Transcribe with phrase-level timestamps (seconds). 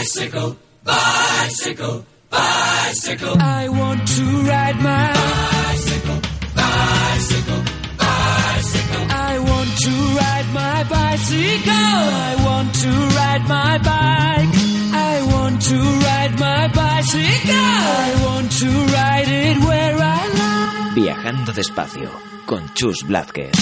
[0.00, 3.36] Bicycle, bicycle, bicycle.
[3.38, 6.18] I want to ride my bicycle,
[6.56, 7.62] bicycle,
[8.00, 9.04] bicycle.
[9.10, 12.00] I want to ride my bicycle.
[12.32, 14.54] I want to ride my bike.
[14.96, 15.76] I want to
[16.08, 17.52] ride my bicycle.
[17.52, 20.94] I want to ride it where I like.
[20.94, 22.10] Viajando despacio
[22.46, 23.52] con Chus Blázquez.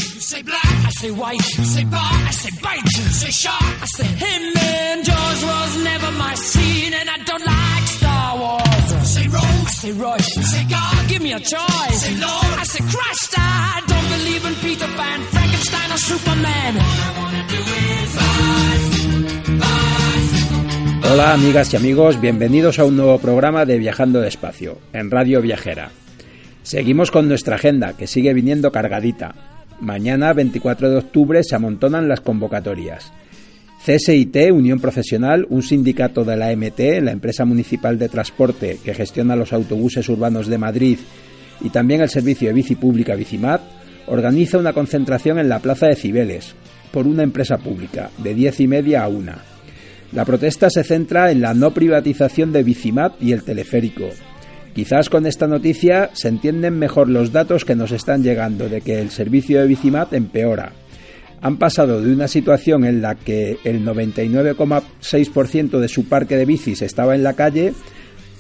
[0.89, 1.47] I say white.
[1.59, 2.91] You say bar, I say bite.
[2.97, 4.43] You say shark, I say him.
[4.57, 8.89] And Jaws was never my scene, and I don't like Star Wars.
[8.97, 10.37] You say Rose, I say Royce.
[10.37, 12.01] You say God, give me a choice.
[12.01, 13.35] Say Lord, I say Christ.
[13.37, 16.73] I don't believe in Peter Pan, Frankenstein, or Superman.
[16.79, 17.61] All I wanna do
[17.93, 21.13] is bicycle, bicycle.
[21.13, 25.91] Hola amigas y amigos, bienvenidos a un nuevo programa de Viajando Despacio, en Radio Viajera.
[26.63, 29.58] Seguimos con nuestra agenda, que sigue viniendo cargadita.
[29.81, 33.13] Mañana, 24 de octubre, se amontonan las convocatorias.
[33.85, 39.37] CSIT, Unión Profesional, un sindicato de la MT, la empresa municipal de transporte que gestiona
[39.37, 40.99] los autobuses urbanos de Madrid,
[41.61, 43.61] y también el servicio de bici pública Bicimat,
[44.07, 46.55] organiza una concentración en la Plaza de Cibeles,
[46.91, 49.39] por una empresa pública, de 10 y media a una.
[50.13, 54.09] La protesta se centra en la no privatización de Bicimat y el teleférico.
[54.75, 59.01] Quizás con esta noticia se entienden mejor los datos que nos están llegando de que
[59.01, 60.73] el servicio de Bicimat empeora.
[61.41, 66.83] Han pasado de una situación en la que el 99,6% de su parque de bicis
[66.83, 67.75] estaba en la calle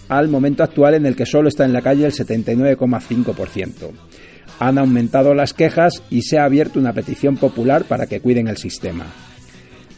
[0.09, 3.91] al momento actual en el que solo está en la calle el 79,5%.
[4.59, 8.57] Han aumentado las quejas y se ha abierto una petición popular para que cuiden el
[8.57, 9.07] sistema.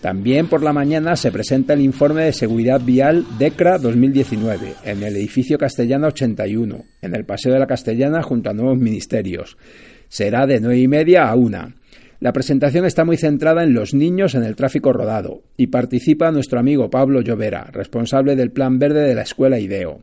[0.01, 5.15] También por la mañana se presenta el informe de seguridad vial DECRA 2019 en el
[5.15, 9.59] edificio Castellana 81, en el Paseo de la Castellana junto a nuevos ministerios.
[10.09, 11.75] Será de 9 y media a 1.
[12.21, 16.59] La presentación está muy centrada en los niños en el tráfico rodado y participa nuestro
[16.59, 20.01] amigo Pablo Llovera, responsable del Plan Verde de la Escuela IDEO.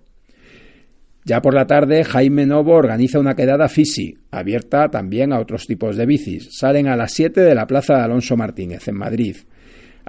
[1.25, 5.97] Ya por la tarde, Jaime Novo organiza una quedada FISI, abierta también a otros tipos
[5.97, 6.49] de bicis.
[6.57, 9.35] Salen a las 7 de la Plaza de Alonso Martínez, en Madrid.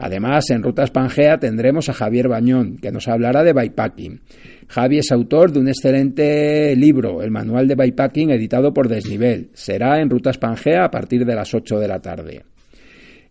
[0.01, 4.21] Además, en Rutas Pangea tendremos a Javier Bañón, que nos hablará de bikepacking.
[4.69, 9.51] Javi es autor de un excelente libro, el Manual de Bikepacking, editado por Desnivel.
[9.55, 12.45] Será en Rutas Pangea a partir de las 8 de la tarde.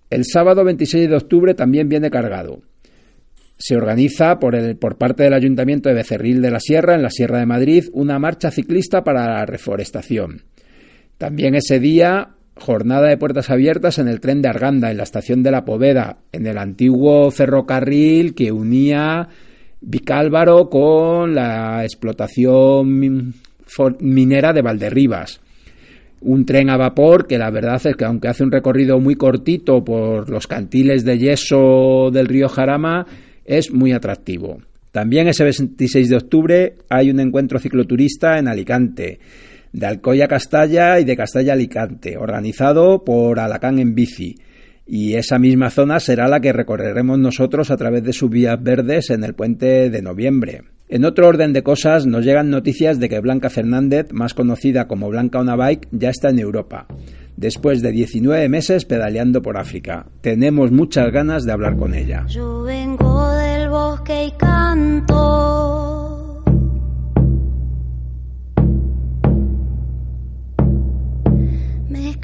[0.10, 2.60] El sábado 26 de octubre también viene cargado.
[3.58, 7.46] Se organiza por, parte del Ayuntamiento de Becerril de la Sierra, en la Sierra de
[7.46, 10.44] Madrid, una marcha ciclista para la reforestación.
[11.18, 15.44] También ese día jornada de puertas abiertas en el tren de Arganda, en la estación
[15.44, 19.30] de la Poveda, en el antiguo ferrocarril que unía
[19.82, 23.34] Vicálvaro con la explotación
[24.00, 25.42] minera de Valderribas.
[26.22, 29.84] Un tren a vapor que la verdad es que aunque hace un recorrido muy cortito
[29.84, 33.06] por los cantiles de yeso del río Jarama,
[33.46, 34.58] es muy atractivo.
[34.92, 39.20] También ese 26 de octubre hay un encuentro cicloturista en Alicante
[39.74, 44.36] de Alcoya Castalla y de Castalla Alicante, organizado por Alacán en bici.
[44.86, 49.10] Y esa misma zona será la que recorreremos nosotros a través de sus vías verdes
[49.10, 50.62] en el puente de noviembre.
[50.90, 55.10] En otro orden de cosas, nos llegan noticias de que Blanca Fernández, más conocida como
[55.10, 56.88] Blanca Una Bike, ya está en Europa,
[57.36, 60.06] después de 19 meses pedaleando por África.
[60.22, 62.26] Tenemos muchas ganas de hablar con ella.
[62.30, 65.57] Yo vengo del bosque y canto.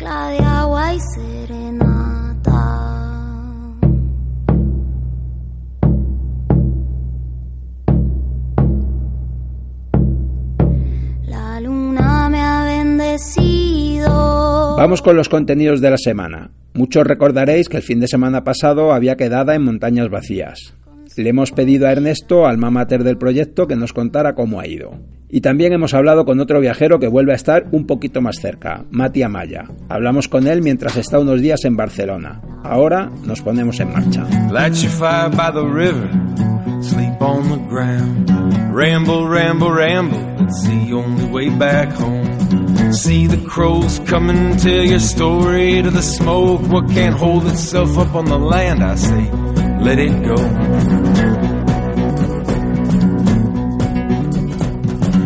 [0.03, 2.52] Mezcla de agua y serenata.
[11.25, 14.10] La luna me ha bendecido.
[14.75, 16.51] Vamos con los contenidos de la semana.
[16.74, 20.75] Muchos recordaréis que el fin de semana pasado había quedada en Montañas Vacías.
[21.15, 24.92] Le hemos pedido a Ernesto, alma mater del proyecto, que nos contara cómo ha ido.
[25.30, 28.86] Y también hemos hablado con otro viajero que vuelve a estar un poquito más cerca,
[28.92, 29.65] Mati Amaya.
[29.89, 32.42] Hablamos con él mientras está unos días en Barcelona.
[32.63, 34.25] Ahora nos ponemos en marcha.
[36.83, 38.30] Sleep on the ground.
[38.74, 42.92] Ramble, ramble, ramble, it's the only way back home.
[42.92, 46.62] See the crows come and tell your story to the smoke.
[46.69, 49.30] What can't hold itself up on the land, I say,
[49.83, 50.35] let it go.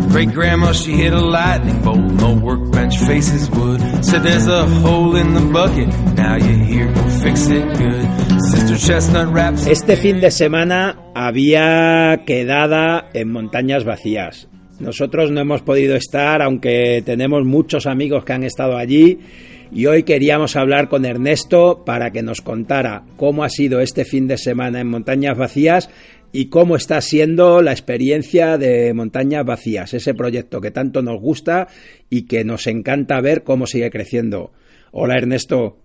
[0.10, 2.00] Great grandma, she hit a lightning bolt.
[2.00, 3.80] No workbench faces wood.
[4.04, 5.90] Said there's a hole in the bucket.
[6.16, 8.42] Now you're here, go fix it good.
[8.42, 9.68] Sister Chestnut wraps.
[9.68, 14.48] Este fin de semana había quedada en montañas vacías.
[14.80, 19.20] Nosotros no hemos podido estar, aunque tenemos muchos amigos que han estado allí
[19.72, 24.28] y hoy queríamos hablar con Ernesto para que nos contara cómo ha sido este fin
[24.28, 25.90] de semana en Montañas Vacías
[26.32, 31.68] y cómo está siendo la experiencia de Montañas Vacías, ese proyecto que tanto nos gusta
[32.10, 34.52] y que nos encanta ver cómo sigue creciendo.
[34.92, 35.78] Hola Ernesto.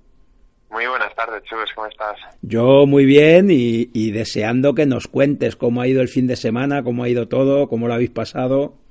[0.70, 2.16] Muy buenas tardes, Chubes, ¿cómo estás?
[2.40, 6.36] Yo muy bien y, y, deseando que nos cuentes cómo ha ido el fin de
[6.36, 8.81] semana, cómo ha ido todo, cómo lo habéis pasado.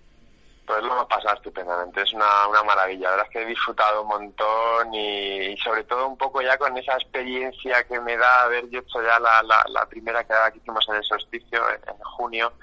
[0.65, 4.03] Pues lo hemos pasado estupendamente, es una, una maravilla, la verdad es que he disfrutado
[4.03, 8.43] un montón y, y, sobre todo un poco ya con esa experiencia que me da
[8.43, 12.53] haber hecho ya la, la, la primera quedada que hicimos en el solsticio en, junio,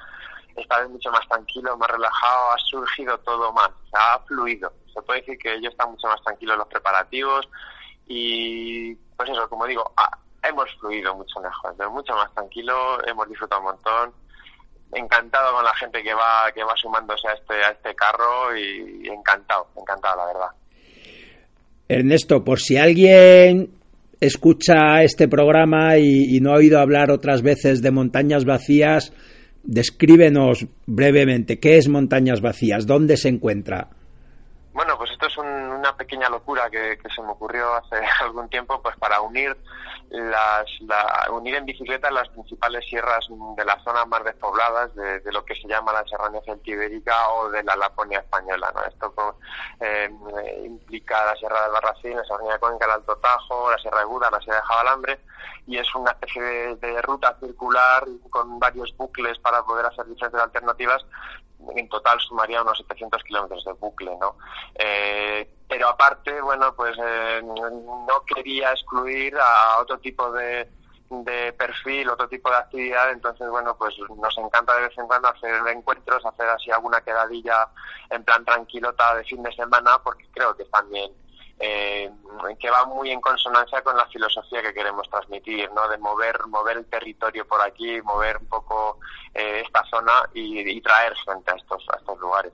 [0.57, 4.73] esta vez mucho más tranquilo, más relajado, ha surgido todo más, ha fluido.
[4.95, 7.49] Se puede decir que yo está mucho más tranquilo en los preparativos
[8.07, 10.09] y pues eso, como digo, ha,
[10.43, 14.15] hemos fluido mucho mejor, mucho más tranquilo, hemos disfrutado un montón,
[14.93, 19.09] encantado con la gente que va que va sumándose a este a este carro y
[19.09, 20.49] encantado, encantado la verdad.
[21.89, 23.71] Ernesto, por si alguien
[24.21, 29.13] escucha este programa y, y no ha oído hablar otras veces de montañas vacías,
[29.63, 33.89] descríbenos brevemente qué es montañas vacías, dónde se encuentra.
[34.79, 38.81] Bueno, pues esto es un, una pequeña locura que, se me ocurrió hace algún tiempo,
[38.81, 39.57] pues para unir
[40.09, 43.27] las, la, unir en bicicleta las principales sierras
[43.57, 47.51] de las zonas más despobladas de, de lo que se llama la serranía celtibérica o
[47.51, 48.85] de la Laponia española, ¿no?
[48.85, 49.13] Esto
[49.81, 50.09] eh,
[50.65, 54.05] implica la Sierra del Barracín, la Serranía de Cuenca, el Alto Tajo, la Sierra de
[54.05, 55.21] Buda, la Sierra de Jabalambre,
[55.67, 60.41] y es una especie de, de ruta circular con varios bucles para poder hacer diferentes
[60.41, 61.05] alternativas
[61.77, 64.37] en total sumaría unos 700 kilómetros de bucle, ¿no?
[64.75, 70.69] Eh, pero aparte, bueno, pues eh, no quería excluir a otro tipo de,
[71.11, 75.29] de perfil, otro tipo de actividad, entonces, bueno, pues nos encanta de vez en cuando
[75.29, 77.69] hacer encuentros, hacer así alguna quedadilla
[78.11, 81.13] en plan tranquilota de fin de semana, porque creo que también
[81.61, 82.11] eh,
[82.59, 85.89] que va muy en consonancia con la filosofía que queremos transmitir, ¿no?
[85.89, 88.99] De mover, mover el territorio por aquí, mover un poco
[89.35, 92.53] eh, esta zona y, traer gente a estos, a estos lugares.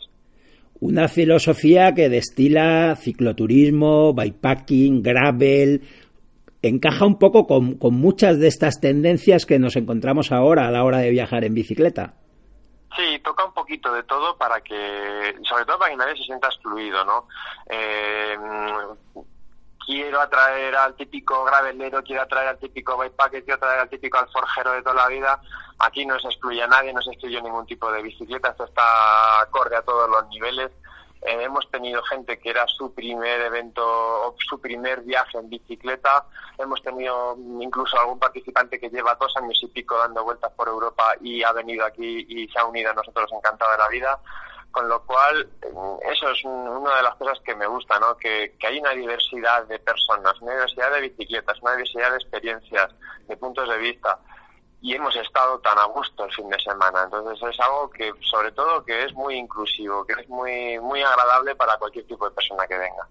[0.81, 5.83] Una filosofía que destila cicloturismo, bikepacking, gravel,
[6.62, 10.83] encaja un poco con, con muchas de estas tendencias que nos encontramos ahora a la
[10.83, 12.15] hora de viajar en bicicleta.
[12.96, 16.46] Sí, toca un poquito de todo para que, sobre todo para que nadie se sienta
[16.46, 17.26] excluido, ¿no?
[17.67, 18.38] Eh,
[19.85, 24.73] quiero atraer al típico gravelero, quiero atraer al típico bikepacker, quiero atraer al típico alforjero
[24.73, 25.41] de toda la vida.
[25.81, 29.40] Aquí no se excluye a nadie, no se excluye ningún tipo de bicicleta, esto está
[29.40, 30.70] acorde a todos los niveles.
[31.25, 36.26] Eh, hemos tenido gente que era su primer evento su primer viaje en bicicleta.
[36.59, 41.15] Hemos tenido incluso algún participante que lleva dos años y pico dando vueltas por Europa
[41.23, 44.21] y ha venido aquí y se ha unido a nosotros encantado de la vida.
[44.71, 45.49] Con lo cual,
[46.12, 48.17] eso es una de las cosas que me gusta, ¿no?
[48.17, 52.91] Que, que hay una diversidad de personas, una diversidad de bicicletas, una diversidad de experiencias,
[53.29, 54.19] de puntos de vista
[54.85, 57.05] y hemos estado tan a gusto el fin de semana.
[57.05, 61.57] Entonces es algo que, sobre todo, que es muy inclusivo, que es muy, muy agradable
[61.57, 63.09] para cualquier tipo de persona que venga.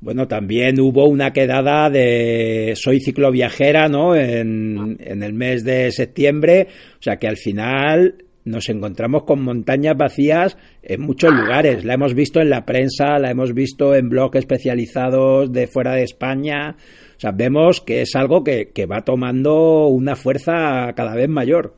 [0.00, 4.16] Bueno, también hubo una quedada de Soy cicloviajera, ¿no?
[4.16, 9.98] En, en el mes de septiembre, o sea que al final nos encontramos con montañas
[9.98, 11.84] vacías en muchos lugares.
[11.84, 16.04] La hemos visto en la prensa, la hemos visto en blogs especializados de fuera de
[16.04, 16.76] España.
[17.24, 21.74] O vemos que es algo que, que va tomando una fuerza cada vez mayor.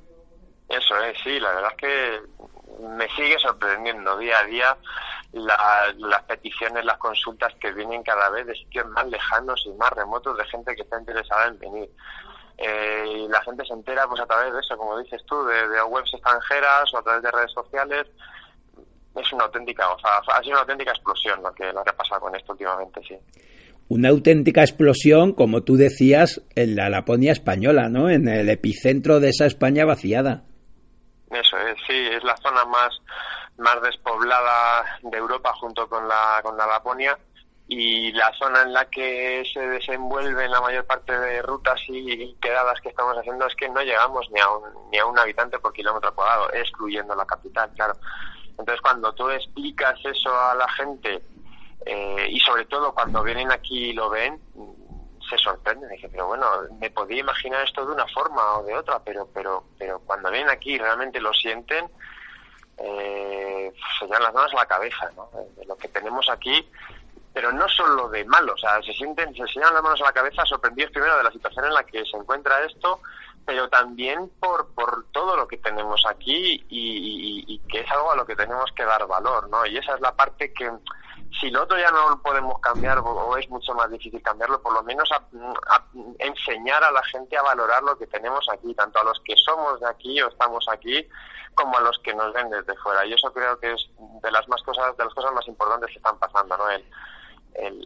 [0.68, 2.20] Eso es, sí, la verdad es que
[2.82, 4.76] me sigue sorprendiendo día a día
[5.32, 9.90] la, las peticiones, las consultas que vienen cada vez de sitios más lejanos y más
[9.90, 11.90] remotos de gente que está interesada en venir.
[12.58, 15.68] Eh, y la gente se entera pues a través de eso, como dices tú, de,
[15.68, 18.06] de webs extranjeras o a través de redes sociales.
[19.14, 21.96] Es una auténtica, o sea, ha sido una auténtica explosión lo que, lo que ha
[21.96, 23.16] pasado con esto últimamente, sí
[23.88, 28.10] una auténtica explosión, como tú decías, en la Laponia española, ¿no?
[28.10, 30.44] En el epicentro de esa España vaciada.
[31.30, 32.90] Eso es, sí, es la zona más,
[33.58, 37.18] más despoblada de Europa junto con la, con la Laponia
[37.66, 42.80] y la zona en la que se desenvuelve la mayor parte de rutas y quedadas
[42.80, 45.72] que estamos haciendo es que no llegamos ni a un, ni a un habitante por
[45.74, 47.92] kilómetro cuadrado, excluyendo la capital, claro.
[48.58, 51.22] Entonces, cuando tú explicas eso a la gente
[51.90, 54.38] eh, y sobre todo cuando vienen aquí y lo ven,
[55.28, 55.88] se sorprenden.
[55.88, 56.46] Dije, pero bueno,
[56.78, 60.50] me podía imaginar esto de una forma o de otra, pero, pero, pero cuando vienen
[60.50, 61.90] aquí y realmente lo sienten,
[62.76, 65.30] eh, se llevan las manos a la cabeza, ¿no?
[65.56, 66.70] De lo que tenemos aquí,
[67.32, 70.12] pero no solo de malo, o sea, se sienten, se llevan las manos a la
[70.12, 73.00] cabeza sorprendidos primero de la situación en la que se encuentra esto,
[73.46, 78.26] pero también por, por todo lo que tenemos aquí y, que es algo a lo
[78.26, 79.64] que tenemos que dar valor, ¿no?
[79.64, 80.70] Y esa es la parte que,
[81.40, 84.72] si lo otro ya no lo podemos cambiar o, es mucho más difícil cambiarlo, por
[84.72, 85.22] lo menos a,
[86.18, 89.80] enseñar a la gente a valorar lo que tenemos aquí, tanto a los que somos
[89.80, 91.06] de aquí o estamos aquí,
[91.54, 93.04] como a los que nos ven desde fuera.
[93.06, 93.88] Y eso creo que es
[94.22, 96.70] de las más cosas, de las cosas más importantes que están pasando, ¿no?
[96.70, 96.84] El,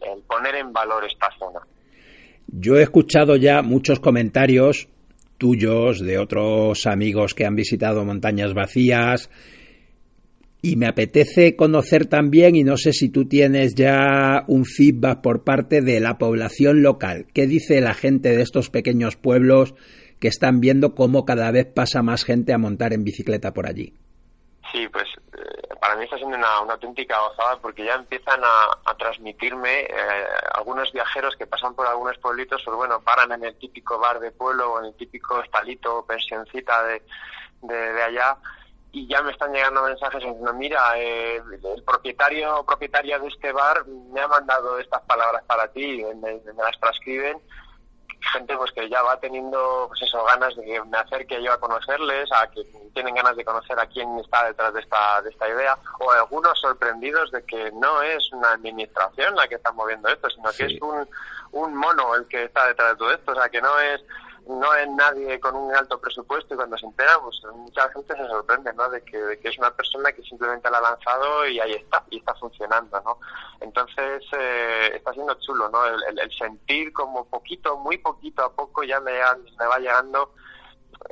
[0.03, 1.59] el poner en valor esta zona.
[2.47, 4.87] Yo he escuchado ya muchos comentarios
[5.37, 9.29] tuyos, de otros amigos que han visitado montañas vacías,
[10.65, 15.43] y me apetece conocer también, y no sé si tú tienes ya un feedback por
[15.43, 17.27] parte de la población local.
[17.33, 19.75] ¿Qué dice la gente de estos pequeños pueblos
[20.21, 23.93] que están viendo cómo cada vez pasa más gente a montar en bicicleta por allí?
[24.71, 25.03] Sí, pues
[25.33, 29.87] eh, para mí está siendo una, auténtica gozada porque ya empiezan a, transmitirme eh,
[30.55, 34.31] algunos viajeros que pasan por algunos pueblitos, pues bueno, paran en el típico bar de
[34.31, 37.01] pueblo o en el típico estalito o pensioncita de,
[37.63, 38.37] de allá
[38.93, 43.51] y ya me están llegando mensajes diciendo, mira, eh, el propietario o propietaria de este
[43.51, 47.41] bar me ha mandado estas palabras para ti, me, las transcriben,
[48.31, 51.59] gente pues que ya va teniendo pues eso, ganas de que me acerque yo a
[51.59, 55.49] conocerles, a que tienen ganas de conocer a quién está detrás de esta, de esta
[55.49, 60.29] idea, o algunos sorprendidos de que no es una administración la que está moviendo esto,
[60.29, 61.09] sino que es un,
[61.51, 64.03] un mono el que está detrás de todo esto, o sea, que no es
[64.47, 68.27] no es nadie con un alto presupuesto y cuando se entera, pues mucha gente se
[68.27, 68.89] sorprende, ¿no?
[68.89, 72.35] De que, es una persona que simplemente la ha lanzado y ahí está, y está
[72.35, 73.19] funcionando, ¿no?
[73.61, 75.85] Entonces, eh, está siendo chulo, ¿no?
[75.85, 79.13] El, sentir como poquito, muy poquito a poco ya me,
[79.59, 80.33] me va llegando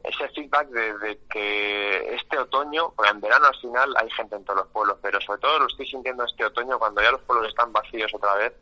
[0.03, 4.59] ese feedback de, que este otoño, porque en verano al final hay gente en todos
[4.59, 7.71] los pueblos, pero sobre todo lo estoy sintiendo este otoño cuando ya los pueblos están
[7.71, 8.53] vacíos otra vez,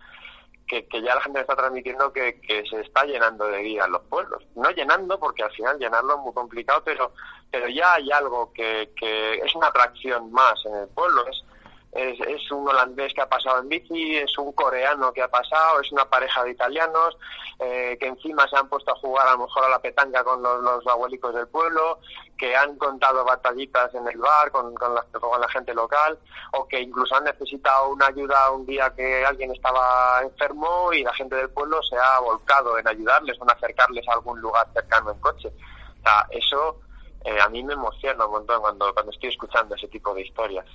[0.69, 4.43] que, ya la gente me está transmitiendo que, se está llenando de vida los pueblos.
[4.55, 7.11] No llenando, porque al final llenarlo es muy complicado, pero,
[7.49, 11.27] pero ya hay algo que, que es una atracción más en el pueblo.
[11.27, 11.43] Es,
[11.91, 15.81] es, es, un holandés que ha pasado en bici, es un coreano que ha pasado,
[15.81, 17.17] es una pareja de italianos
[17.57, 20.41] eh, que encima se han puesto a jugar a lo mejor a la petanca con
[20.41, 21.99] los, abuelicos del pueblo,
[22.37, 26.19] que han contado batallitas en el bar con, con, la, con la gente local,
[26.53, 31.13] o que incluso han necesitado una ayuda un día que alguien estaba enfermo y la
[31.13, 35.11] gente del pueblo se ha volcado en ayudarles o en acercarles a algún lugar cercano
[35.11, 35.47] en coche.
[35.47, 36.79] O sea, eso
[37.25, 40.65] eh, a mí me emociona un montón cuando, cuando estoy escuchando ese tipo de historias.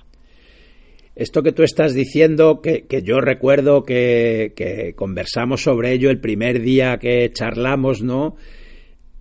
[1.15, 6.97] Esto que tú estás diciendo, que, yo recuerdo que, conversamos sobre ello el primer día
[6.97, 8.35] que charlamos, ¿no?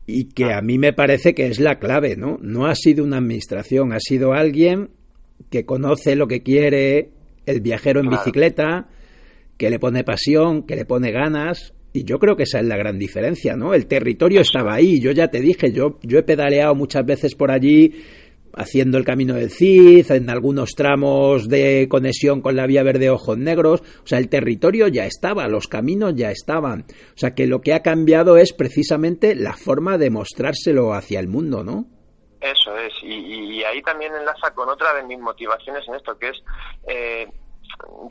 [0.04, 2.38] Y que a mí me parece que es la clave, ¿no?
[2.42, 4.90] No ha sido una administración, ha sido alguien
[5.50, 7.10] que conoce lo que quiere
[7.46, 8.88] el viajero en bicicleta,
[9.56, 11.74] que le pone pasión, que le pone ganas.
[11.92, 13.72] Y yo creo que esa es la gran diferencia, ¿no?
[13.72, 17.52] El territorio estaba ahí, yo ya te dije, yo, yo he pedaleado muchas veces por
[17.52, 17.94] allí
[18.56, 23.38] haciendo el camino del Cid, en algunos tramos de conexión con la vía verde Ojos
[23.38, 27.60] Negros, o sea, el territorio ya estaba, los caminos ya estaban, o sea, que lo
[27.60, 31.86] que ha cambiado es precisamente la forma de mostrárselo hacia el mundo, ¿no?
[32.40, 36.42] Eso es, y, ahí también enlaza con otra de mis motivaciones en esto, que es
[36.86, 37.26] eh,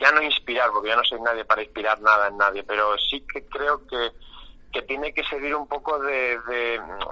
[0.01, 3.23] ya no inspirar, porque yo no soy nadie para inspirar nada en nadie, pero sí
[3.31, 4.11] que creo que
[4.73, 6.39] que tiene que servir un poco de,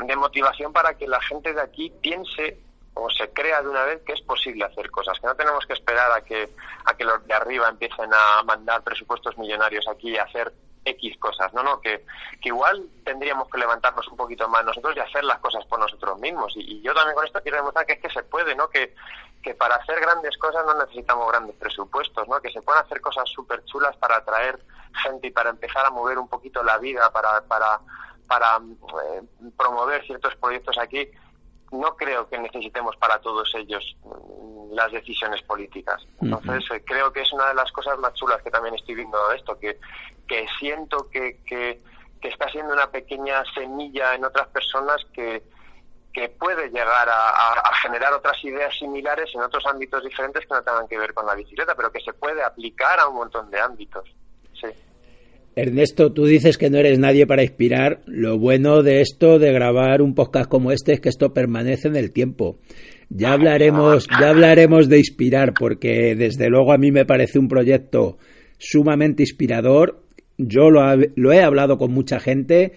[0.08, 2.58] de motivación para que la gente de aquí piense
[2.94, 5.74] o se crea de una vez que es posible hacer cosas, que no tenemos que
[5.74, 6.54] esperar a que,
[6.86, 10.52] a que los de arriba empiecen a mandar presupuestos millonarios aquí y hacer
[10.84, 12.06] X cosas, no, no, que,
[12.42, 16.20] que igual tendríamos que levantarnos un poquito más nosotros y hacer las cosas por nosotros
[16.20, 16.54] mismos.
[16.56, 18.68] Y, yo también con esto quiero demostrar que es que se puede, ¿no?
[18.70, 18.96] Que,
[19.44, 22.42] que para hacer grandes cosas no necesitamos grandes presupuestos, ¿no?
[22.42, 24.60] Que se pueden hacer cosas súper chulas para atraer
[25.04, 27.80] gente y para empezar a mover un poquito la vida, para, para,
[28.28, 29.22] para eh,
[29.56, 31.10] promover ciertos proyectos aquí
[31.72, 36.06] no creo que necesitemos para todos ellos mm, las decisiones políticas.
[36.22, 39.18] Entonces, eh, creo que es una de las cosas más chulas que también estoy viendo
[39.30, 39.80] de esto, que,
[40.28, 41.80] que siento que, que,
[42.22, 45.44] está siendo una pequeña semilla en otras personas que,
[46.14, 50.88] que puede llegar a, generar otras ideas similares en otros ámbitos diferentes que no tengan
[50.88, 54.08] que ver con la bicicleta, pero que se puede aplicar a un montón de ámbitos.
[55.56, 58.02] Ernesto, tú dices que no eres nadie para inspirar.
[58.06, 61.96] Lo bueno de esto, de grabar un podcast como este, es que esto permanece en
[61.96, 62.60] el tiempo.
[63.10, 68.18] Ya hablaremos, ya hablaremos de inspirar, porque desde luego a mí me parece un proyecto
[68.58, 70.04] sumamente inspirador.
[70.38, 70.82] Yo lo,
[71.16, 72.72] lo he hablado con mucha gente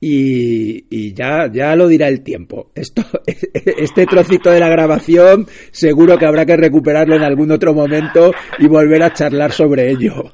[0.00, 2.70] y, ya, ya lo dirá el tiempo.
[2.74, 8.32] Esto, este trocito de la grabación seguro que habrá que recuperarlo en algún otro momento
[8.58, 10.32] y volver a charlar sobre ello.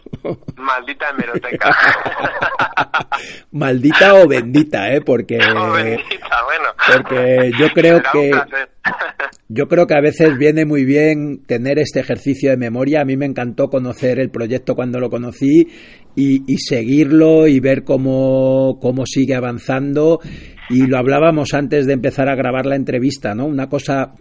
[0.56, 1.70] Maldita hemeroteca.
[3.52, 5.00] Maldita o bendita, ¿eh?
[5.00, 5.38] Porque,
[5.74, 6.68] bendita, bueno.
[6.92, 8.30] porque yo creo que
[9.48, 13.02] yo creo que a veces viene muy bien tener este ejercicio de memoria.
[13.02, 15.68] A mí me encantó conocer el proyecto cuando lo conocí
[16.16, 20.20] y, seguirlo y ver cómo, cómo sigue avanzando.
[20.70, 23.46] Y lo hablábamos antes de empezar a grabar la entrevista, ¿no?
[23.46, 24.14] Una cosa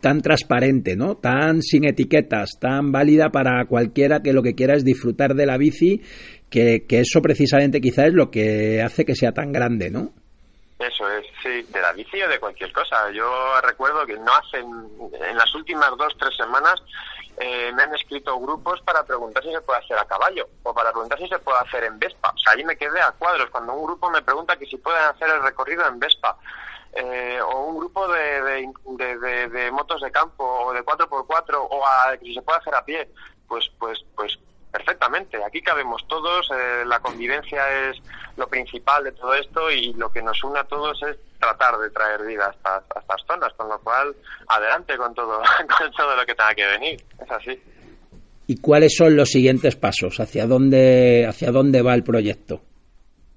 [0.00, 1.16] tan transparente, ¿no?
[1.16, 5.56] Tan sin etiquetas, tan válida para cualquiera que lo que quiera es disfrutar de la
[5.56, 6.00] bici,
[6.48, 10.12] que, eso precisamente quizá es lo que hace que sea tan grande, ¿no?
[10.78, 13.10] Eso es, sí, de la bici o de cualquier cosa.
[13.10, 16.80] Yo recuerdo que no hace, en las últimas dos, tres semanas,
[17.40, 20.90] eh, me han escrito grupos para preguntar si se puede hacer a caballo o para
[20.90, 22.32] preguntar si se puede hacer en Vespa.
[22.34, 25.02] O sea, ahí me quedé a cuadros cuando un grupo me pregunta que si pueden
[25.02, 26.36] hacer el recorrido en Vespa.
[26.94, 32.16] Eh, o un grupo de, de, de, motos de campo o de 4x4 o a,
[32.18, 33.08] si se puede hacer a pie.
[33.46, 34.38] Pues, pues, pues
[34.70, 35.42] perfectamente.
[35.44, 37.96] Aquí cabemos todos, eh, la convivencia es
[38.36, 41.90] lo principal de todo esto y lo que nos une a todos es tratar de
[41.90, 44.14] traer vida a estas, estas zonas, con lo cual
[44.48, 45.40] adelante con todo,
[45.78, 47.04] con todo lo que tenga que venir.
[47.20, 47.62] Es así.
[48.46, 50.20] ¿Y cuáles son los siguientes pasos?
[50.20, 52.62] ¿Hacia dónde, hacia dónde va el proyecto?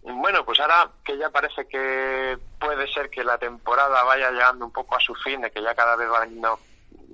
[0.03, 4.71] Bueno, pues ahora que ya parece que puede ser que la temporada vaya llegando un
[4.71, 6.59] poco a su fin, de que ya cada vez va viniendo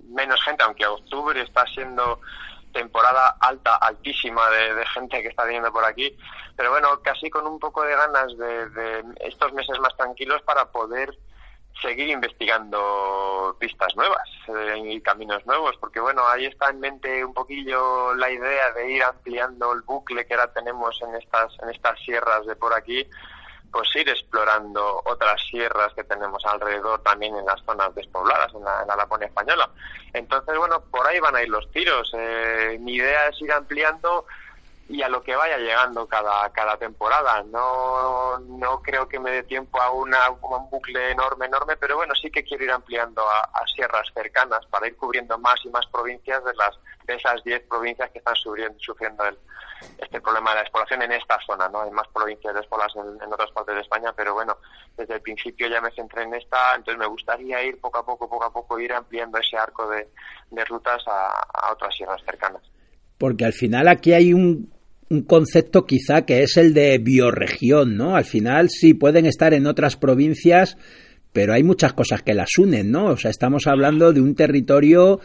[0.09, 2.21] menos gente, aunque octubre está siendo
[2.77, 6.15] temporada alta, altísima de, gente que está viniendo por aquí,
[6.55, 11.17] pero bueno, casi con un poco de ganas de, estos meses más tranquilos para poder
[11.81, 17.33] seguir investigando pistas nuevas eh, y caminos nuevos, porque bueno, ahí está en mente un
[17.33, 21.99] poquillo la idea de ir ampliando el bucle que ahora tenemos en estas, en estas
[21.99, 23.07] sierras de por aquí,
[23.71, 28.95] pues ir explorando otras sierras que tenemos alrededor también en las zonas despobladas, en la,
[28.95, 29.69] Laponia española.
[30.13, 32.11] Entonces, bueno, por ahí van a ir los tiros.
[32.13, 34.25] Eh, mi idea es ir ampliando
[34.89, 37.43] y a lo que vaya llegando cada, cada temporada.
[37.51, 42.13] No, no creo que me dé tiempo a, una, un bucle enorme, enorme, pero bueno,
[42.15, 46.43] sí que quiero ir ampliando a, sierras cercanas para ir cubriendo más y más provincias
[46.43, 49.37] de, las, de esas 10 provincias que están sufriendo, sufriendo el,
[49.99, 51.81] este problema de la despoblación en esta zona, ¿no?
[51.81, 54.57] Hay más provincias despobladas en, en otras partes de España, pero bueno,
[54.95, 58.27] desde el principio ya me centré en esta, entonces me gustaría ir poco a poco,
[58.27, 60.09] poco a poco, ir ampliando ese arco de,
[60.49, 62.63] de rutas a, a otras sierras cercanas.
[63.19, 64.76] Porque al final aquí hay un
[65.09, 68.15] un concepto quizá que es el de bioregión, ¿no?
[68.15, 70.77] Al final sí pueden estar en otras provincias,
[71.33, 73.05] pero hay muchas cosas que las unen, ¿no?
[73.05, 75.19] O sea, estamos hablando de un territorio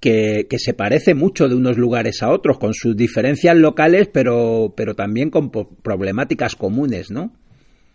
[0.00, 4.72] que, que se parece mucho de unos lugares a otros, con sus diferencias locales, pero,
[4.76, 7.32] pero también con problemáticas comunes, ¿no?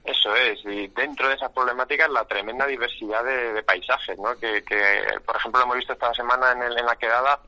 [0.05, 4.33] Eso es, y dentro de esas problemáticas la tremenda diversidad de, paisajes, ¿no?
[4.39, 4.79] Que, que,
[5.25, 7.41] por ejemplo, lo hemos visto esta semana en, el, en la quedada,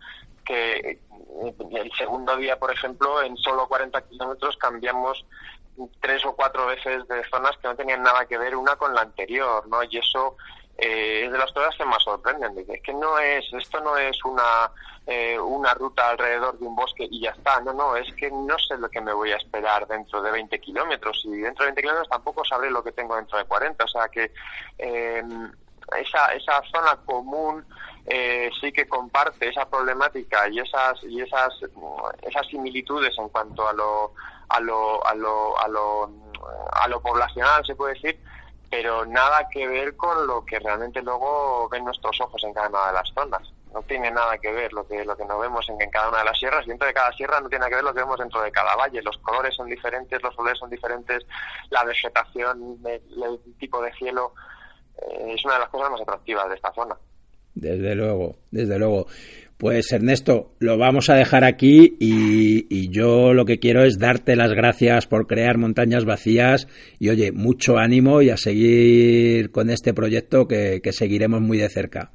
[0.50, 1.00] que
[1.72, 5.24] el segundo día, por ejemplo, en solo 40 kilómetros cambiamos
[6.02, 9.02] tres o cuatro veces de zonas que no tenían nada que ver una con la
[9.02, 9.84] anterior, ¿no?
[9.84, 10.36] Y eso
[10.78, 12.66] eh, es de las cosas que más sorprenden.
[12.68, 14.72] Es que no es, esto no es una,
[15.06, 17.62] eh, una ruta alrededor de un bosque y ya está.
[17.62, 20.60] No, no, es que no sé lo que me voy a esperar dentro de 20
[20.60, 23.84] kilómetros y dentro de 20 kilómetros tampoco sabré lo que tengo dentro de 40.
[23.84, 24.32] O sea que
[24.80, 25.24] eh,
[25.98, 27.64] esa, esa zona común
[28.10, 31.54] eh, sí que comparte esa problemática y esas y esas
[32.24, 34.14] esas similitudes en cuanto a lo
[34.50, 36.12] a lo a lo a lo,
[36.72, 38.20] a lo poblacional se puede decir
[38.70, 42.88] pero nada que ver con lo que realmente luego ven nuestros ojos en cada una
[42.88, 43.42] de las zonas.
[43.74, 46.26] No tiene nada que ver lo que lo que nos vemos en, cada una de
[46.26, 46.66] las sierras.
[46.66, 48.76] Dentro de cada sierra no tiene nada que ver lo que vemos dentro de cada
[48.76, 49.02] valle.
[49.02, 51.26] Los colores son diferentes los olores son diferentes
[51.70, 54.34] la vegetación el tipo de cielo
[54.98, 56.96] eh, es una de las cosas más atractivas de esta zona.
[57.60, 59.08] Desde luego, desde luego.
[59.58, 64.54] Pues Ernesto, lo vamos a dejar aquí y, yo lo que quiero es darte las
[64.54, 66.68] gracias por crear montañas vacías
[66.98, 72.12] y oye, mucho ánimo y a seguir con este proyecto que, seguiremos muy de cerca.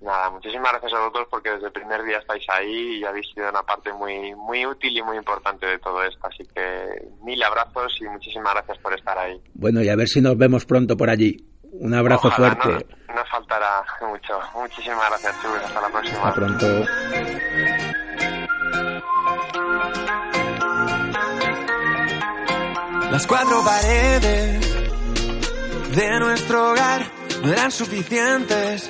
[0.00, 3.50] Nada, muchísimas gracias a vosotros porque desde el primer día estáis ahí y habéis sido
[3.50, 6.20] una parte muy, muy útil y muy importante de todo esto.
[6.22, 9.40] Así que mil abrazos y muchísimas gracias por estar ahí.
[9.54, 11.36] Bueno, y a ver si nos vemos pronto por allí.
[11.72, 12.68] Un abrazo fuerte.
[12.68, 13.05] No.
[14.54, 15.62] Muchísimas gracias, Chubis.
[15.64, 16.18] Hasta la próxima.
[16.18, 16.66] Hasta pronto.
[23.10, 24.76] Las cuatro paredes
[25.96, 27.06] de nuestro hogar
[27.42, 28.88] no eran suficientes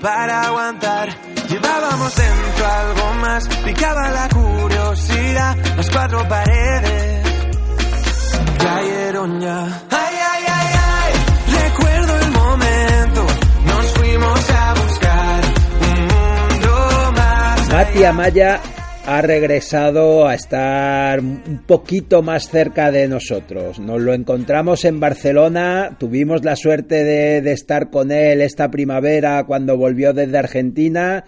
[0.00, 1.08] para aguantar.
[1.48, 5.56] Llevábamos dentro algo más, picaba la curiosidad.
[5.76, 7.26] Las cuatro paredes
[8.58, 9.64] cayeron ya.
[9.90, 11.12] Ay, ay, ay, ay,
[11.64, 13.26] recuerdo el momento,
[17.74, 18.60] Mati Amaya
[19.04, 23.80] ha regresado a estar un poquito más cerca de nosotros.
[23.80, 29.42] Nos lo encontramos en Barcelona, tuvimos la suerte de, de, estar con él esta primavera
[29.44, 31.24] cuando volvió desde Argentina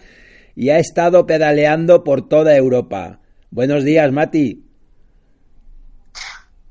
[0.54, 3.18] y ha estado pedaleando por toda Europa.
[3.50, 4.64] Buenos días, Mati.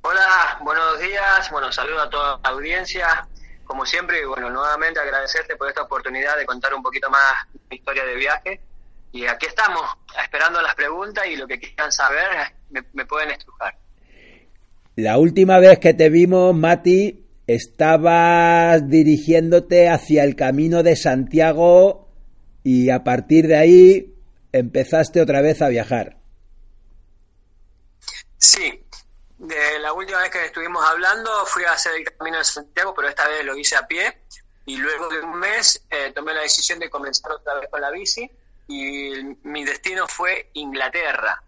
[0.01, 3.27] Hola, buenos días, bueno, saludo a toda la audiencia.
[3.65, 7.21] Como siempre, y bueno, nuevamente agradecerte por esta oportunidad de contar un poquito más
[7.69, 8.61] mi historia de viaje
[9.11, 9.81] y aquí estamos,
[10.21, 13.77] esperando las preguntas y lo que quieran saber me, me, pueden estrujar.
[14.97, 22.09] La última vez que te vimos, Mati, estabas dirigiéndote hacia el camino de Santiago
[22.63, 24.15] y a partir de ahí
[24.51, 26.17] empezaste otra vez a viajar.
[28.37, 28.84] Sí,
[29.47, 33.07] de la última vez que estuvimos hablando fui a hacer el camino de Santiago, pero
[33.09, 34.21] esta vez lo hice a pie
[34.65, 37.91] y luego de un mes eh, tomé la decisión de comenzar otra vez con la
[37.91, 38.29] bici
[38.67, 39.11] y
[39.43, 41.41] mi destino fue Inglaterra.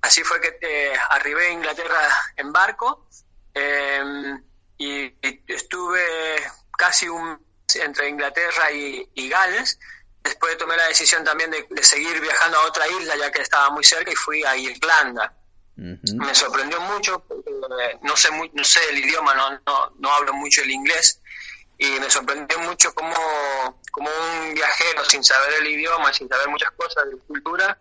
[0.00, 2.00] Así fue que eh, arribé a Inglaterra
[2.36, 3.06] en barco
[3.54, 4.02] eh,
[4.78, 5.14] y,
[5.46, 6.02] estuve
[6.76, 7.40] casi un
[7.74, 9.78] entre Inglaterra y, Gales.
[10.22, 13.84] Después tomé la decisión también de, seguir viajando a otra isla ya que estaba muy
[13.84, 15.34] cerca y fui a Irlanda.
[15.76, 20.34] Me sorprendió mucho, eh, no sé muy, no sé el idioma, no, no, no hablo
[20.34, 21.20] mucho el inglés,
[21.78, 23.14] y me sorprendió mucho cómo,
[23.90, 27.78] cómo un viajero sin saber el idioma, sin saber muchas cosas de cultura,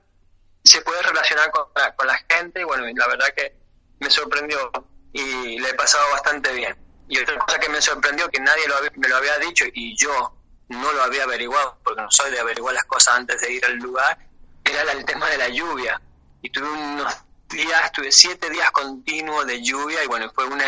[0.64, 3.56] se puede relacionar con con la gente y bueno, la verdad que
[4.00, 4.72] me sorprendió
[5.14, 6.76] y le he pasado bastante bien.
[7.08, 9.96] Y otra cosa que me sorprendió, que nadie lo había, me lo había dicho y
[9.98, 10.36] yo
[10.70, 13.76] no lo había averiguado, porque no soy de averiguar las cosas antes de ir al
[13.76, 14.18] lugar,
[14.64, 16.02] era el tema de la lluvia.
[16.42, 17.14] Y tuve unos
[17.52, 20.66] días, tuve siete días continuos de lluvia y bueno, fue una,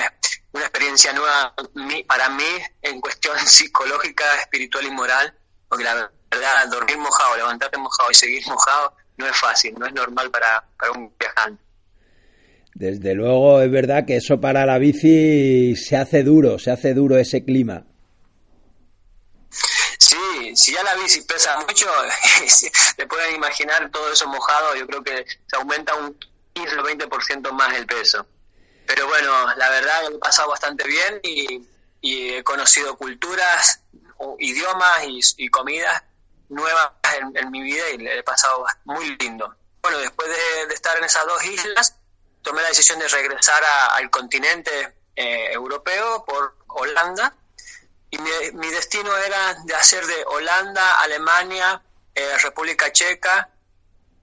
[0.51, 1.53] una experiencia nueva
[2.07, 2.43] para mí
[2.81, 5.33] en cuestión psicológica, espiritual y moral,
[5.67, 5.93] porque la
[6.31, 10.63] verdad, dormir mojado, levantarte mojado y seguir mojado no es fácil, no es normal para,
[10.77, 11.63] para un viajante.
[12.75, 17.17] Desde luego es verdad que eso para la bici se hace duro, se hace duro
[17.17, 17.85] ese clima.
[19.99, 21.85] Sí, si ya la bici pesa mucho,
[22.97, 26.17] te pueden imaginar todo eso mojado, yo creo que se aumenta un
[26.53, 28.25] 15 o 20% más el peso.
[28.85, 31.67] Pero bueno, la verdad he pasado bastante bien y,
[32.01, 33.81] y he conocido culturas,
[34.39, 36.03] idiomas y, y comidas
[36.49, 39.55] nuevas en, en, mi vida y le he pasado muy lindo.
[39.81, 41.95] Bueno, después de, de, estar en esas dos islas,
[42.41, 47.33] tomé la decisión de regresar a, al continente eh, europeo por Holanda
[48.11, 51.81] y mi, mi, destino era de hacer de Holanda, Alemania,
[52.13, 53.49] eh, República Checa,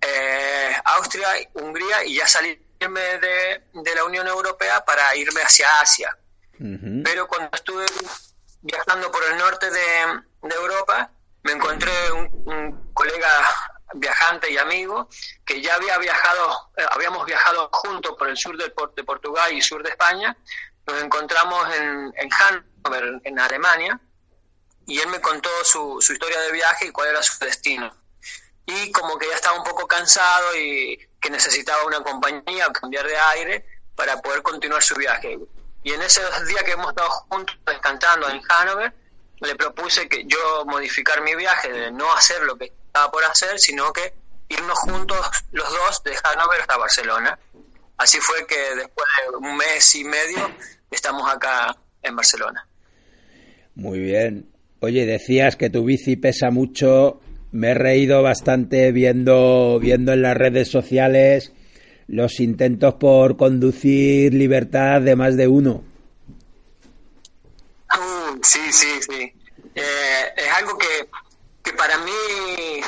[0.00, 6.16] eh, Austria, Hungría y ya salirme de, de, la Unión Europea para irme hacia Asia.
[6.58, 7.02] Uh -huh.
[7.04, 7.86] Pero cuando estuve
[8.62, 9.80] viajando por el norte de,
[10.42, 11.10] de Europa,
[11.42, 13.28] me encontré un, un, colega
[13.94, 15.08] viajante y amigo
[15.44, 19.62] que ya había viajado, eh, habíamos viajado juntos por el sur de, de, Portugal y
[19.62, 20.36] sur de España.
[20.86, 24.00] Nos encontramos en, en Hannover, en Alemania,
[24.86, 28.00] y él me contó su, su historia de viaje y cuál era su destino
[28.66, 33.16] y como que ya estaba un poco cansado y que necesitaba una compañía, cambiar de
[33.16, 35.38] aire para poder continuar su viaje.
[35.82, 38.92] Y en esos días que hemos estado juntos descansando en Hanover,
[39.40, 43.58] le propuse que yo modificar mi viaje, de no hacer lo que estaba por hacer,
[43.58, 44.12] sino que
[44.48, 45.18] irnos juntos
[45.52, 47.38] los dos de Hanover hasta Barcelona.
[47.96, 50.50] Así fue que después de un mes y medio
[50.90, 52.66] estamos acá en Barcelona.
[53.74, 54.50] Muy bien.
[54.80, 57.20] Oye, decías que tu bici pesa mucho
[57.52, 61.52] me he reído bastante viendo, viendo en las redes sociales
[62.06, 65.84] los intentos por conducir libertad de más de uno.
[67.88, 69.32] Mm, sí, sí, sí.
[69.74, 71.08] Eh, es algo que,
[71.62, 72.80] que, para mí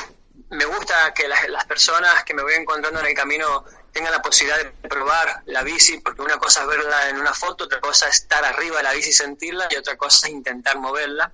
[0.49, 4.21] me gusta que las, las, personas que me voy encontrando en el camino tengan la
[4.21, 8.09] posibilidad de probar la bici, porque una cosa es verla en una foto, otra cosa
[8.09, 11.31] es estar arriba de la bici y sentirla, y otra cosa es intentar moverla.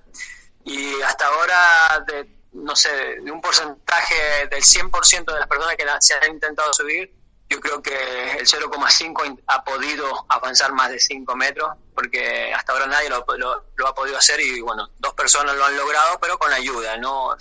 [0.64, 2.90] Y hasta ahora, de, no sé,
[3.22, 7.12] de un porcentaje del 100% de las personas que se han intentado subir,
[7.48, 12.86] yo creo que el 0,5 ha podido avanzar más de 5 metros, porque hasta ahora
[12.86, 16.96] nadie lo, ha podido hacer y bueno, dos personas lo han logrado, pero con ayuda,
[16.96, 17.36] no,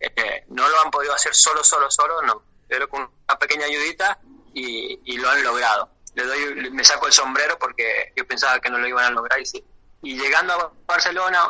[0.00, 4.18] eh, no lo han podido hacer solo, solo, solo, no, pero con una pequeña ayudita
[4.54, 5.88] y, y lo han logrado.
[6.14, 9.40] Le doy, me saco el sombrero porque yo pensaba que no lo iban a lograr
[9.40, 9.64] y sí.
[10.02, 11.44] Y llegando a Barcelona,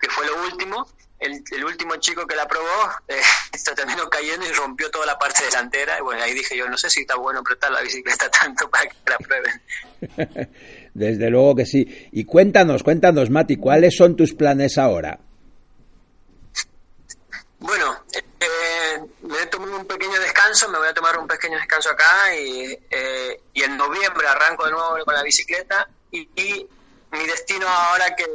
[0.00, 0.88] que fue lo último,
[1.18, 3.20] el, el, último chico que la probó eh,
[3.56, 5.98] se terminó cayendo y rompió toda la parte delantera.
[5.98, 8.84] Y bueno, ahí dije yo, no sé si está bueno prestar la bicicleta tanto para
[8.84, 10.50] que la prueben.
[10.94, 12.08] Desde luego que sí.
[12.12, 15.18] Y cuéntanos, cuéntanos, Mati, ¿cuáles son tus planes ahora?
[17.58, 18.22] Bueno, eh,
[19.22, 22.78] me he tomado un pequeño descanso, me voy a tomar un pequeño descanso acá y,
[22.90, 26.66] eh, y en noviembre arranco de nuevo con la bicicleta y,
[27.12, 28.26] mi destino ahora que,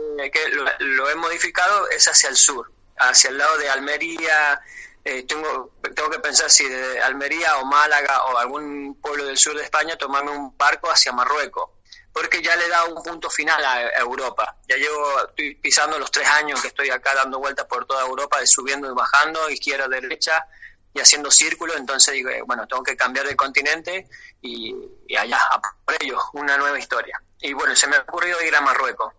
[0.80, 4.62] lo, he modificado es hacia el sur, hacia el lado de Almería.
[5.04, 9.56] Eh, tengo, tengo que pensar si de Almería o Málaga o algún pueblo del sur
[9.56, 11.70] de España tomarme un barco hacia Marruecos
[12.14, 14.58] porque ya le he dado un punto final a Europa.
[14.68, 18.38] Ya llevo, estoy pisando los tres años que estoy acá dando vueltas por toda Europa,
[18.46, 20.46] subiendo y bajando, izquierda, derecha,
[20.94, 24.08] y haciendo círculos, entonces digo, eh, bueno, tengo que cambiar de continente
[24.42, 24.76] y,
[25.18, 25.40] allá,
[25.86, 27.22] por ello, una nueva historia.
[27.40, 29.14] Y bueno, se me ha ocurrido ir a Marruecos.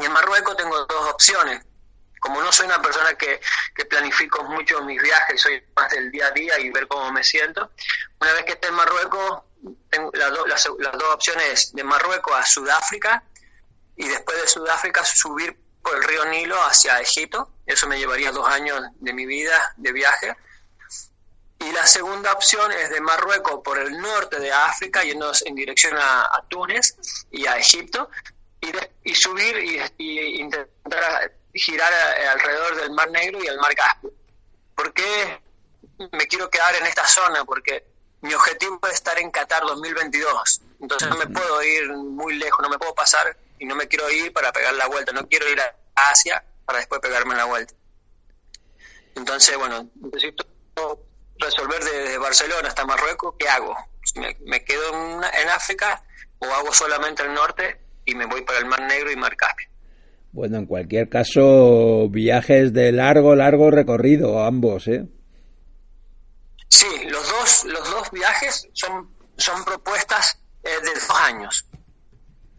[0.00, 1.64] Y en Marruecos tengo dos opciones.
[2.20, 3.40] Como no soy una persona que,
[3.74, 7.22] que planifico mucho mis viajes, soy más del día a día y ver cómo me
[7.22, 7.70] siento,
[8.20, 9.42] una vez que esté en Marruecos,
[9.90, 13.22] tengo las, las, dos opciones de Marruecos a Sudáfrica
[13.96, 17.50] y después de Sudáfrica subir por el río Nilo hacia Egipto.
[17.64, 20.36] Eso me llevaría dos años de mi vida de viaje.
[21.58, 25.96] Y la segunda opción es de Marruecos por el norte de África, yendo en dirección
[25.98, 26.96] a, Túnez
[27.30, 28.10] y a Egipto,
[29.04, 29.56] y, subir
[29.98, 31.92] y, intentar girar
[32.32, 34.12] alrededor del Mar Negro y el Mar Caspio.
[34.74, 35.40] ¿Por qué
[36.12, 37.44] me quiero quedar en esta zona?
[37.44, 37.86] Porque
[38.20, 40.60] mi objetivo es estar en Qatar 2022.
[40.80, 44.10] Entonces no me puedo ir muy lejos, no me puedo pasar y no me quiero
[44.10, 45.12] ir para pegar la vuelta.
[45.12, 47.72] No quiero ir a Asia para después pegarme la vuelta.
[49.14, 50.44] Entonces, bueno, necesito
[51.38, 53.76] resolver desde Barcelona hasta Marruecos, ¿qué hago?
[54.44, 56.02] ¿Me, quedo en, África
[56.38, 59.68] o hago solamente el norte y me voy para el Mar Negro y Mar Caspio?
[60.32, 65.06] Bueno, en cualquier caso, viajes de largo, largo recorrido, ambos, ¿eh?
[66.68, 71.64] Sí, los dos, los dos viajes son, son propuestas eh, de dos años.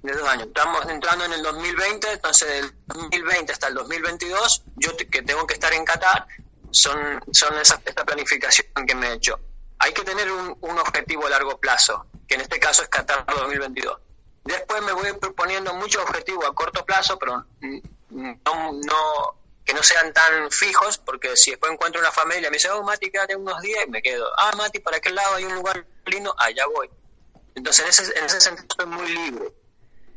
[0.02, 0.48] De dos años.
[0.48, 5.54] Estamos entrando en el 2020, entonces del 2020 hasta el 2022, yo que tengo que
[5.54, 6.26] estar en Qatar,
[6.72, 9.40] son, son esa, esta planificación que me he hecho.
[9.80, 13.26] Hay que tener un, un objetivo a largo plazo, que en este caso es Qatar
[13.26, 14.00] 2022.
[14.44, 17.46] Después me voy proponiendo muchos objetivos a corto plazo, pero
[18.10, 22.70] no, no, que no sean tan fijos, porque si después encuentro una familia, me dice,
[22.70, 24.26] oh, Mati, quédate unos días y me quedo.
[24.38, 26.34] Ah, Mati, ¿para qué lado hay un lugar lindo?
[26.38, 26.90] Allá voy.
[27.56, 29.54] Entonces, en ese, en ese sentido, soy muy libre.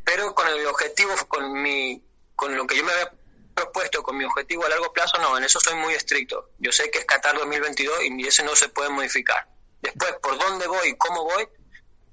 [0.05, 2.01] Pero con el objetivo, con, mi,
[2.37, 3.13] con lo que yo me había
[3.55, 6.51] propuesto, con mi objetivo a largo plazo, no, en eso soy muy estricto.
[6.59, 9.47] Yo sé que es Qatar 2022 y ese no se puede modificar.
[9.83, 11.47] Después, por dónde voy cómo voy,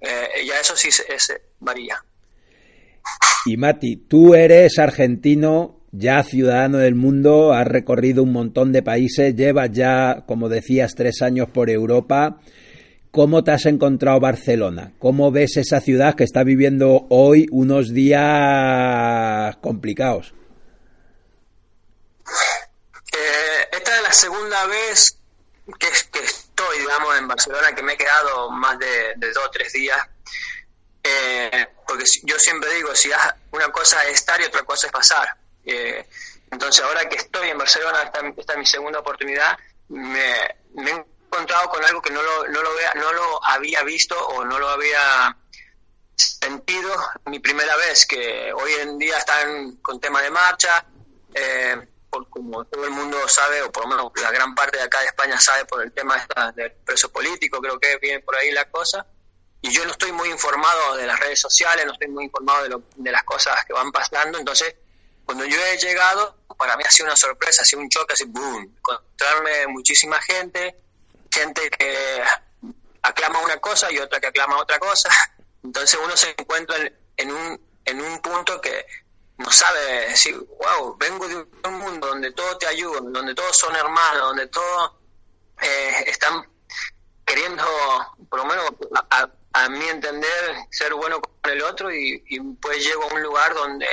[0.02, 2.04] eh, ya eso sí se, varía.
[3.46, 9.36] Y Mati, tú eres argentino ya ciudadano del mundo, has recorrido un montón de países,
[9.36, 12.40] llevas ya, como decías, tres años por Europa.
[13.12, 14.94] ¿Cómo te has encontrado Barcelona?
[15.00, 20.36] ¿Cómo ves esa ciudad que está viviendo hoy unos días complicados?
[23.14, 25.18] Eh, esta es la segunda vez
[25.80, 30.00] que, estoy, digamos, en Barcelona, que me he quedado más de, dos o tres días.
[31.04, 33.10] Eh, porque yo siempre digo, si
[33.52, 35.38] una cosa es estar y otra cosa es pasar.
[35.66, 36.06] Eh,
[36.52, 39.58] entonces, ahora que estoy en Barcelona, esta, esta es mi segunda oportunidad,
[39.90, 44.44] me, he encontrado con algo que no lo, no, lo no lo había visto o
[44.44, 45.38] no lo había
[46.16, 46.92] sentido
[47.26, 50.86] mi primera vez, que hoy en día están con tema de marcha,
[51.34, 54.84] eh, por, como todo el mundo sabe, o por lo menos la gran parte de
[54.84, 56.26] acá de España sabe por el tema
[56.56, 59.06] del preso político, creo que viene por ahí la cosa,
[59.62, 62.70] y yo no estoy muy informado de las redes sociales, no estoy muy informado de,
[62.70, 64.76] lo, de las cosas que van pasando, entonces
[65.26, 68.26] cuando yo he llegado, para mí ha sido una sorpresa, ha sido un choque, así,
[68.26, 70.80] boom, encontrarme muchísima gente,
[71.32, 72.24] gente que
[73.02, 75.10] aclama una cosa y otra que aclama otra cosa.
[75.64, 76.78] Entonces uno se encuentra
[77.18, 78.86] en, un, en un punto que
[79.38, 83.76] no sabe decir, wow, vengo de un mundo donde todos te ayudan, donde todos son
[83.76, 84.92] hermanos, donde todos
[85.62, 86.50] eh, están
[87.26, 87.64] queriendo,
[88.30, 88.66] por lo menos
[89.10, 93.22] a, a, mi entender, ser bueno con el otro y, y pues llego a un
[93.22, 93.88] lugar donde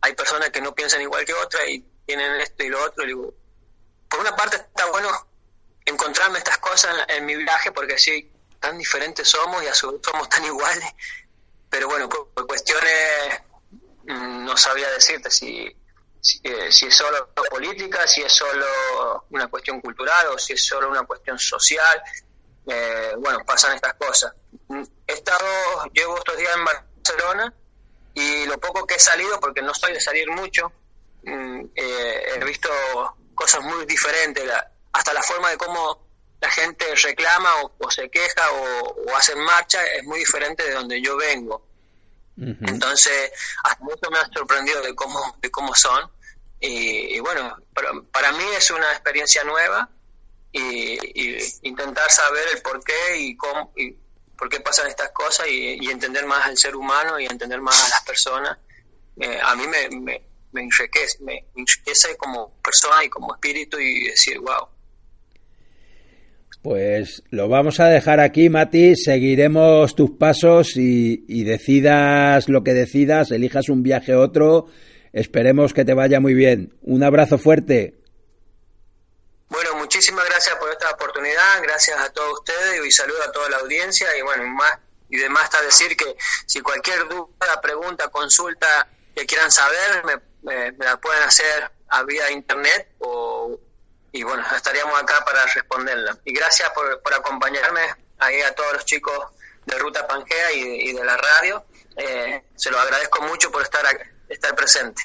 [0.00, 3.04] hay personas que no piensan igual que otras y tienen esto y lo otro.
[3.04, 3.34] digo,
[4.08, 5.08] por una parte está bueno
[5.84, 10.00] encontrarme estas cosas en, mi viaje porque así tan diferentes somos y a su vez
[10.02, 10.88] somos tan iguales.
[11.68, 13.42] Pero bueno, por, cuestiones
[14.14, 15.66] no sabía decirte si,
[16.42, 20.88] eh, si, es solo política, si es solo una cuestión cultural o si es solo
[20.88, 22.02] una cuestión social.
[22.66, 24.32] Eh, bueno, pasan estas cosas.
[25.06, 27.54] He estado, llevo estos días en Barcelona
[28.14, 30.72] y lo poco que he salido, porque no estoy de salir mucho,
[31.22, 32.68] mm, eh, he visto
[33.34, 34.44] cosas muy diferentes,
[34.92, 40.04] hasta la forma de cómo la gente reclama o, se queja o, hace marcha es
[40.04, 41.69] muy diferente de donde yo vengo.
[42.40, 43.32] Entonces,
[43.64, 46.10] hasta mucho me ha sorprendido de cómo, de cómo son.
[46.58, 49.88] Y, bueno, para, para, mí es una experiencia nueva
[50.52, 50.98] y,
[51.62, 53.96] intentar saber el por qué y cómo y
[54.36, 57.88] por qué pasan estas cosas y, entender más al ser humano y entender más a
[57.88, 58.58] las personas.
[59.18, 60.22] Eh, a mí me, me,
[60.52, 64.68] me, enriquece, me enriquece como persona y como espíritu y decir, wow,
[66.62, 68.94] pues lo vamos a dejar aquí, Mati.
[68.96, 74.66] Seguiremos tus pasos y, decidas lo que decidas, elijas un viaje u otro.
[75.12, 76.76] Esperemos que te vaya muy bien.
[76.82, 77.94] Un abrazo fuerte.
[79.48, 83.56] Bueno, muchísimas gracias por esta oportunidad, gracias a todos ustedes y saludo a toda la
[83.56, 86.14] audiencia y bueno, más y demás está decir que
[86.46, 90.04] si cualquier duda, pregunta, consulta que quieran saber,
[90.44, 93.29] me, me la pueden hacer a vía internet o
[94.12, 96.18] y bueno, estaríamos acá para responderla.
[96.24, 97.80] Y gracias por, por acompañarme
[98.18, 99.14] ahí a todos los chicos
[99.66, 101.64] de Ruta Pangea y, de la radio.
[101.96, 103.84] Eh, se lo agradezco mucho por estar,
[104.28, 105.02] estar presente.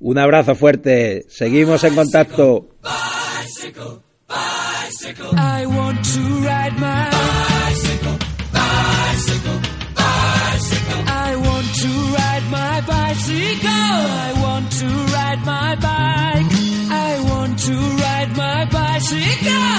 [0.00, 1.24] Un abrazo fuerte.
[1.28, 2.68] Seguimos en contacto.
[5.34, 7.31] I want to ride my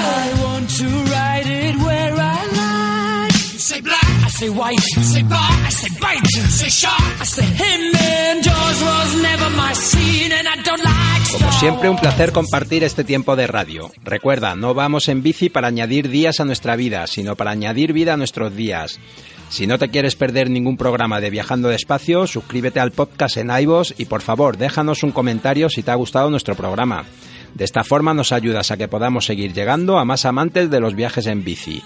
[0.03, 3.33] I want to ride it where I like.
[3.57, 7.95] Say black, I say white, say bar, I say bite, say shark, I say him
[7.95, 10.93] and Jaws was never my scene and I don't like
[11.31, 13.91] Como siempre, un placer compartir este tiempo de radio.
[14.03, 18.13] Recuerda, no vamos en bici para añadir días a nuestra vida, sino para añadir vida
[18.13, 18.99] a nuestros días.
[19.49, 23.93] Si no te quieres perder ningún programa de Viajando Despacio, suscríbete al podcast en iVoox
[23.97, 27.05] y por favor déjanos un comentario si te ha gustado nuestro programa.
[27.55, 30.95] De esta forma nos ayudas a que podamos seguir llegando a más amantes de los
[30.95, 31.83] viajes en bici.